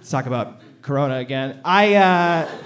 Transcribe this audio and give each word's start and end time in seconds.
Let's 0.00 0.10
talk 0.10 0.24
about 0.24 0.62
Corona 0.80 1.16
again. 1.18 1.60
I. 1.62 1.94
Uh, 1.94 2.48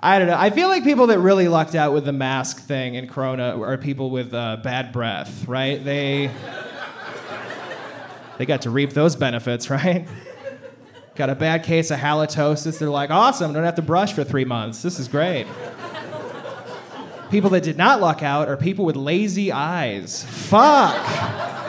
I 0.00 0.18
don't 0.18 0.26
know. 0.28 0.38
I 0.38 0.48
feel 0.48 0.68
like 0.68 0.84
people 0.84 1.08
that 1.08 1.18
really 1.18 1.48
lucked 1.48 1.74
out 1.74 1.92
with 1.92 2.06
the 2.06 2.12
mask 2.12 2.60
thing 2.60 2.94
in 2.94 3.08
Corona 3.08 3.60
are 3.60 3.76
people 3.76 4.08
with 4.08 4.32
uh, 4.32 4.56
bad 4.62 4.90
breath, 4.90 5.46
right? 5.46 5.84
They 5.84 6.30
they 8.38 8.46
got 8.46 8.62
to 8.62 8.70
reap 8.70 8.94
those 8.94 9.16
benefits, 9.16 9.68
right? 9.70 10.08
Got 11.14 11.28
a 11.28 11.34
bad 11.34 11.62
case 11.62 11.90
of 11.90 11.98
halitosis. 11.98 12.78
They're 12.78 12.88
like, 12.88 13.10
awesome, 13.10 13.52
don't 13.52 13.64
have 13.64 13.74
to 13.74 13.82
brush 13.82 14.14
for 14.14 14.24
three 14.24 14.46
months. 14.46 14.80
This 14.80 14.98
is 14.98 15.08
great. 15.08 15.46
people 17.30 17.50
that 17.50 17.62
did 17.64 17.76
not 17.76 18.00
luck 18.00 18.22
out 18.22 18.48
are 18.48 18.56
people 18.56 18.86
with 18.86 18.96
lazy 18.96 19.52
eyes. 19.52 20.24
Fuck. 20.24 21.63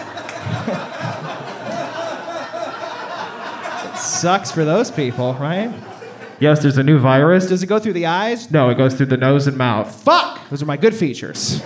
Sucks 3.98 4.52
for 4.52 4.66
those 4.66 4.92
people, 4.92 5.34
right? 5.36 5.74
Yes, 6.40 6.62
there's 6.62 6.78
a 6.78 6.84
new 6.84 7.00
virus. 7.00 7.48
Does 7.48 7.64
it 7.64 7.68
go 7.68 7.80
through 7.80 7.94
the 7.94 8.08
eyes? 8.08 8.52
No, 8.52 8.70
it 8.70 8.76
goes 8.76 8.94
through 8.94 9.06
the 9.08 9.18
nose 9.18 9.48
and 9.48 9.58
mouth. 9.58 10.04
Fuck! 10.04 10.50
Those 10.50 10.62
are 10.62 10.66
my 10.66 10.78
good 10.78 10.94
features. 10.94 11.64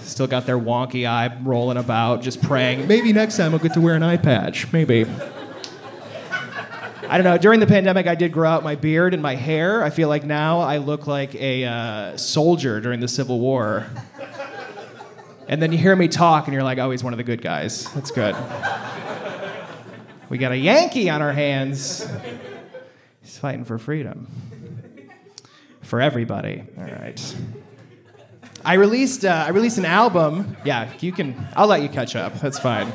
Still 0.00 0.26
got 0.26 0.46
their 0.46 0.58
wonky 0.58 1.06
eye 1.06 1.36
rolling 1.42 1.76
about, 1.76 2.22
just 2.22 2.42
praying. 2.42 2.88
Maybe 2.88 3.12
next 3.12 3.36
time 3.36 3.52
I'll 3.52 3.58
get 3.58 3.74
to 3.74 3.80
wear 3.80 3.94
an 3.94 4.02
eye 4.02 4.16
patch. 4.16 4.72
Maybe. 4.72 5.06
I 7.08 7.18
don't 7.18 7.24
know. 7.24 7.38
During 7.38 7.60
the 7.60 7.66
pandemic, 7.66 8.06
I 8.06 8.14
did 8.14 8.32
grow 8.32 8.48
out 8.48 8.64
my 8.64 8.74
beard 8.74 9.14
and 9.14 9.22
my 9.22 9.34
hair. 9.34 9.84
I 9.84 9.90
feel 9.90 10.08
like 10.08 10.24
now 10.24 10.60
I 10.60 10.78
look 10.78 11.06
like 11.06 11.34
a 11.36 11.64
uh, 11.64 12.16
soldier 12.16 12.80
during 12.80 12.98
the 13.00 13.08
Civil 13.08 13.38
War. 13.38 13.86
And 15.48 15.62
then 15.62 15.70
you 15.70 15.78
hear 15.78 15.94
me 15.94 16.08
talk, 16.08 16.46
and 16.46 16.54
you're 16.54 16.64
like, 16.64 16.78
oh, 16.78 16.90
he's 16.90 17.04
one 17.04 17.12
of 17.12 17.18
the 17.18 17.22
good 17.22 17.42
guys. 17.42 17.84
That's 17.92 18.10
good. 18.10 18.34
We 20.28 20.38
got 20.38 20.50
a 20.50 20.56
Yankee 20.56 21.08
on 21.08 21.22
our 21.22 21.32
hands. 21.32 22.06
He's 23.22 23.38
fighting 23.38 23.64
for 23.64 23.78
freedom. 23.78 24.26
For 25.82 26.00
everybody. 26.00 26.64
All 26.76 26.84
right. 26.84 27.36
I 28.64 28.74
released 28.74 29.24
uh, 29.24 29.44
I 29.46 29.50
released 29.50 29.78
an 29.78 29.84
album. 29.84 30.56
Yeah, 30.64 30.92
you 30.98 31.12
can. 31.12 31.46
I'll 31.54 31.68
let 31.68 31.82
you 31.82 31.88
catch 31.88 32.16
up. 32.16 32.40
That's 32.40 32.58
fine. 32.58 32.92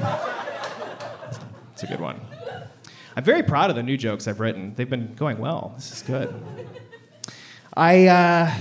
It's 1.72 1.84
a 1.84 1.88
good 1.88 2.02
one. 2.02 2.20
I'm 3.16 3.24
very 3.24 3.44
proud 3.44 3.70
of 3.70 3.78
the 3.78 3.84
new 3.84 3.96
jokes 3.96 4.28
I've 4.28 4.42
written. 4.42 4.76
They've 4.76 4.90
been 4.90 5.16
going 5.16 5.38
well. 5.38 5.72
This 5.78 5.94
is 5.94 6.02
good. 6.02 6.34
I 7.74 8.08
uh, 8.08 8.54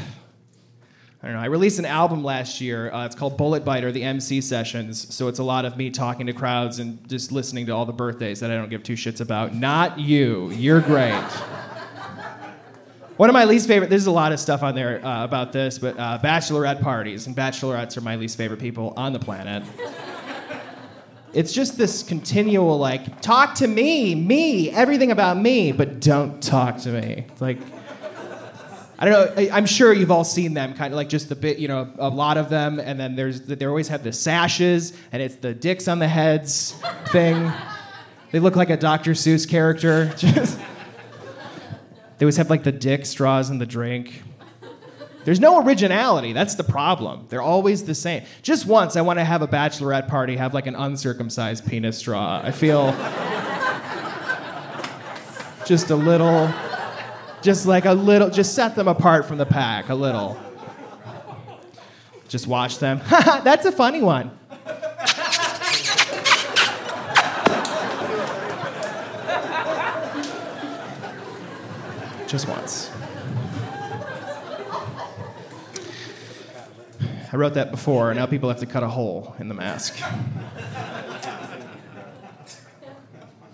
I 1.22 1.26
don't 1.26 1.36
know. 1.36 1.42
I 1.42 1.46
released 1.46 1.78
an 1.78 1.84
album 1.84 2.24
last 2.24 2.62
year. 2.62 2.90
Uh, 2.90 3.04
it's 3.04 3.14
called 3.14 3.36
Bullet 3.36 3.62
Biter, 3.62 3.92
the 3.92 4.02
MC 4.02 4.40
Sessions. 4.40 5.14
So 5.14 5.28
it's 5.28 5.38
a 5.38 5.44
lot 5.44 5.66
of 5.66 5.76
me 5.76 5.90
talking 5.90 6.26
to 6.28 6.32
crowds 6.32 6.78
and 6.78 7.06
just 7.10 7.30
listening 7.30 7.66
to 7.66 7.72
all 7.72 7.84
the 7.84 7.92
birthdays 7.92 8.40
that 8.40 8.50
I 8.50 8.54
don't 8.54 8.70
give 8.70 8.82
two 8.82 8.94
shits 8.94 9.20
about. 9.20 9.54
Not 9.54 9.98
you. 9.98 10.50
You're 10.52 10.80
great. 10.80 11.12
One 13.18 13.28
of 13.28 13.34
my 13.34 13.44
least 13.44 13.68
favorite. 13.68 13.90
There's 13.90 14.06
a 14.06 14.10
lot 14.10 14.32
of 14.32 14.40
stuff 14.40 14.62
on 14.62 14.74
there 14.74 15.04
uh, 15.04 15.22
about 15.22 15.52
this, 15.52 15.78
but 15.78 15.98
uh, 15.98 16.18
bachelorette 16.22 16.80
parties 16.80 17.26
and 17.26 17.36
bachelorettes 17.36 17.98
are 17.98 18.00
my 18.00 18.16
least 18.16 18.38
favorite 18.38 18.60
people 18.60 18.94
on 18.96 19.12
the 19.12 19.18
planet. 19.18 19.62
It's 21.34 21.52
just 21.52 21.76
this 21.76 22.02
continual 22.02 22.78
like, 22.78 23.20
talk 23.20 23.56
to 23.56 23.66
me, 23.66 24.14
me, 24.14 24.70
everything 24.70 25.10
about 25.10 25.36
me, 25.36 25.70
but 25.70 26.00
don't 26.00 26.42
talk 26.42 26.78
to 26.78 26.88
me. 26.88 27.26
It's 27.28 27.42
like 27.42 27.58
I 29.02 29.06
don't 29.06 29.14
know. 29.14 29.42
I, 29.54 29.56
am 29.56 29.64
sure 29.64 29.94
you've 29.94 30.10
all 30.10 30.24
seen 30.24 30.52
them, 30.52 30.74
kind 30.74 30.92
of 30.92 30.96
like 30.96 31.08
just 31.08 31.30
the 31.30 31.34
bit, 31.34 31.58
you 31.58 31.68
know, 31.68 31.90
a 31.98 32.10
lot 32.10 32.36
of 32.36 32.50
them, 32.50 32.78
and 32.78 33.00
then 33.00 33.16
there's 33.16 33.40
they 33.40 33.64
always 33.64 33.88
have 33.88 34.04
the 34.04 34.12
sashes, 34.12 34.92
and 35.10 35.22
it's 35.22 35.36
the 35.36 35.54
dicks 35.54 35.88
on 35.88 36.00
the 36.00 36.06
heads 36.06 36.74
thing. 37.06 37.50
They 38.30 38.40
look 38.40 38.56
like 38.56 38.68
a 38.68 38.76
Dr. 38.76 39.12
Seuss 39.12 39.48
character. 39.48 40.12
Just, 40.18 40.58
they 42.18 42.26
always 42.26 42.36
have 42.36 42.50
like 42.50 42.62
the 42.62 42.72
dick 42.72 43.06
straws 43.06 43.48
in 43.48 43.58
the 43.58 43.64
drink. 43.64 44.22
There's 45.24 45.40
no 45.40 45.62
originality. 45.62 46.34
That's 46.34 46.56
the 46.56 46.64
problem. 46.64 47.24
They're 47.30 47.40
always 47.40 47.84
the 47.84 47.94
same. 47.94 48.24
Just 48.42 48.66
once, 48.66 48.96
I 48.96 49.00
want 49.00 49.18
to 49.18 49.24
have 49.24 49.40
a 49.40 49.48
bachelorette 49.48 50.08
party, 50.08 50.36
have 50.36 50.52
like 50.52 50.66
an 50.66 50.74
uncircumcised 50.74 51.66
penis 51.66 51.96
straw. 51.96 52.42
I 52.44 52.50
feel 52.50 52.92
just 55.66 55.88
a 55.88 55.96
little. 55.96 56.52
Just 57.42 57.64
like 57.64 57.86
a 57.86 57.92
little, 57.92 58.28
just 58.28 58.54
set 58.54 58.74
them 58.74 58.86
apart 58.88 59.26
from 59.26 59.38
the 59.38 59.46
pack 59.46 59.88
a 59.88 59.94
little. 59.94 60.38
Just 62.28 62.46
watch 62.46 62.78
them. 62.78 63.00
That's 63.10 63.64
a 63.66 63.72
funny 63.72 64.02
one. 64.02 64.30
Just 72.28 72.46
once. 72.46 72.90
I 77.32 77.36
wrote 77.36 77.54
that 77.54 77.70
before, 77.70 78.12
now 78.14 78.26
people 78.26 78.48
have 78.48 78.58
to 78.58 78.66
cut 78.66 78.82
a 78.82 78.88
hole 78.88 79.34
in 79.38 79.48
the 79.48 79.54
mask. 79.54 80.00